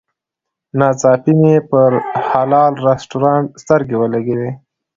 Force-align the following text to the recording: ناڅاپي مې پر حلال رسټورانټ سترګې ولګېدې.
ناڅاپي 0.79 1.33
مې 1.41 1.55
پر 1.69 1.91
حلال 2.29 2.73
رسټورانټ 2.87 3.47
سترګې 3.63 3.95
ولګېدې. 3.97 4.51